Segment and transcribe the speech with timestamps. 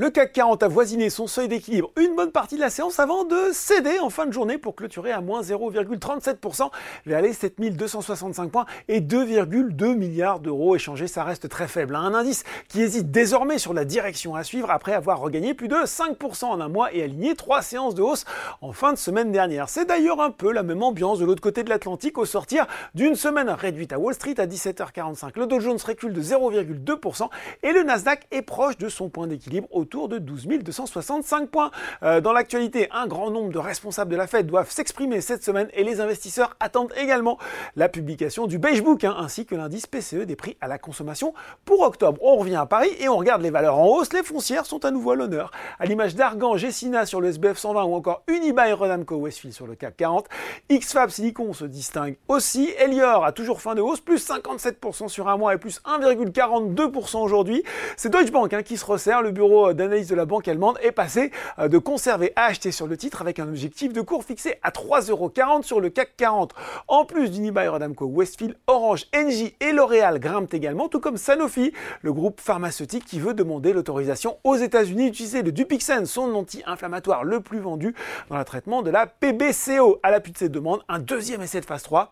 [0.00, 3.24] Le CAC 40 a voisiné son seuil d'équilibre une bonne partie de la séance avant
[3.24, 6.70] de céder en fin de journée pour clôturer à moins 0,37%
[7.04, 11.08] vers les 7265 points et 2,2 milliards d'euros échangés.
[11.08, 11.96] Ça reste très faible.
[11.96, 12.02] Hein.
[12.02, 15.74] Un indice qui hésite désormais sur la direction à suivre après avoir regagné plus de
[15.74, 18.24] 5% en un mois et aligné trois séances de hausse
[18.60, 19.68] en fin de semaine dernière.
[19.68, 23.16] C'est d'ailleurs un peu la même ambiance de l'autre côté de l'Atlantique au sortir d'une
[23.16, 25.32] semaine réduite à Wall Street à 17h45.
[25.34, 27.28] Le Dow Jones recule de 0,2%
[27.64, 31.70] et le Nasdaq est proche de son point d'équilibre autour de 12 265 points.
[32.02, 35.68] Euh, dans l'actualité, un grand nombre de responsables de la Fed doivent s'exprimer cette semaine
[35.72, 37.38] et les investisseurs attendent également
[37.74, 41.32] la publication du Beige Book hein, ainsi que l'indice PCE des prix à la consommation
[41.64, 42.18] pour octobre.
[42.22, 44.12] On revient à Paris et on regarde les valeurs en hausse.
[44.12, 45.52] Les foncières sont à nouveau à l'honneur.
[45.78, 49.74] À l'image d'Argan, Gessina sur le SBF 120 ou encore Unibail Rodamco Westfield sur le
[49.74, 50.26] CAC 40.
[50.70, 52.68] XFAB Silicon se distingue aussi.
[52.78, 57.62] Elior a toujours fin de hausse, plus 57% sur un mois et plus 1,42% aujourd'hui.
[57.96, 59.22] C'est Deutsche Bank hein, qui se resserre.
[59.22, 62.86] Le bureau d'analyse de la banque allemande est passé euh, de conserver à acheter sur
[62.86, 66.54] le titre avec un objectif de cours fixé à 3,40€ sur le CAC 40.
[66.88, 72.12] En plus d'Unibail Rodamco, Westfield, Orange, Engie et L'Oréal grimpent également, tout comme Sanofi, le
[72.12, 77.60] groupe pharmaceutique qui veut demander l'autorisation aux États-Unis d'utiliser le Dupixent, son anti-inflammatoire le plus
[77.60, 77.94] vendu
[78.28, 80.00] dans le traitement de la PBCO.
[80.02, 82.10] À l'appui de ces demandes, un deuxième essai de phase 3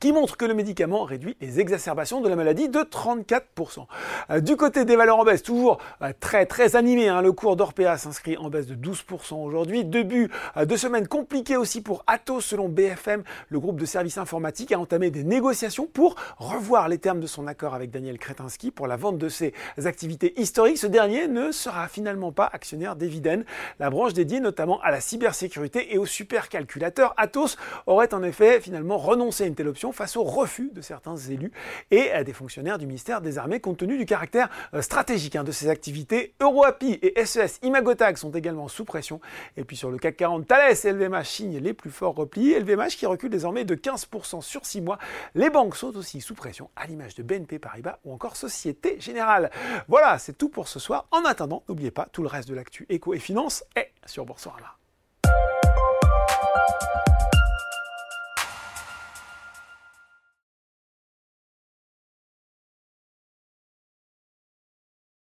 [0.00, 3.86] qui montre que le médicament réduit les exacerbations de la maladie de 34%.
[4.30, 7.56] Euh, du côté des valeurs en baisse, toujours euh, très très animé, hein, le cours
[7.56, 9.84] d'Orpea s'inscrit en baisse de 12% aujourd'hui.
[9.84, 14.72] Début euh, de semaine compliqué aussi pour Atos selon BFM, le groupe de services informatiques
[14.72, 18.86] a entamé des négociations pour revoir les termes de son accord avec Daniel Kretinsky pour
[18.86, 19.52] la vente de ses
[19.84, 20.78] activités historiques.
[20.78, 23.44] Ce dernier ne sera finalement pas actionnaire d'Eviden,
[23.80, 27.14] la branche dédiée notamment à la cybersécurité et aux supercalculateurs.
[27.16, 27.56] Atos
[27.86, 31.52] aurait en effet finalement renoncé à une telle option face au refus de certains élus
[31.90, 35.52] et des fonctionnaires du ministère des Armées compte tenu du caractère euh, stratégique hein, de
[35.52, 36.34] ces activités.
[36.40, 39.20] EuroAPI et SES Imagotag sont également sous pression.
[39.56, 42.54] Et puis sur le CAC 40, Thales et LVMH signent les plus forts replis.
[42.54, 44.98] LVMH qui recule désormais de 15% sur 6 mois.
[45.34, 49.50] Les banques sont aussi sous pression, à l'image de BNP Paribas ou encore Société Générale.
[49.88, 51.06] Voilà, c'est tout pour ce soir.
[51.10, 54.78] En attendant, n'oubliez pas, tout le reste de l'actu éco et finance est sur Boursorama.